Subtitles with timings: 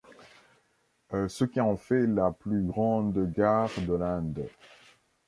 [1.27, 4.49] Ce qui en fait la plus grande gare de l’Inde.